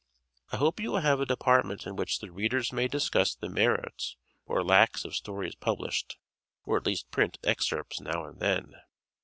I 0.51 0.57
hope 0.57 0.79
you 0.79 0.89
will 0.93 1.01
have 1.01 1.19
a 1.19 1.27
department 1.27 1.85
in 1.85 1.95
which 1.95 2.17
the 2.21 2.31
readers 2.31 2.73
may 2.73 2.87
discuss 2.87 3.35
the 3.35 3.49
merits 3.49 4.17
or 4.47 4.63
lacks 4.63 5.05
of 5.05 5.15
stories 5.15 5.53
published. 5.53 6.17
Or 6.65 6.77
at 6.77 6.87
least 6.87 7.11
print 7.11 7.37
excerpts 7.43 8.01
now 8.01 8.25
and 8.25 8.39
then. 8.39 8.73